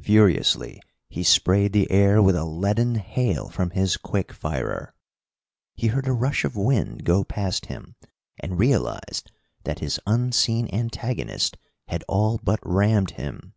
[0.00, 4.92] Furiously he sprayed the air with a leaden hail from his quick firer.
[5.76, 7.94] He heard a rush of wind go past him,
[8.40, 9.30] and realized
[9.62, 13.54] that his unseen antagonist had all but rammed him.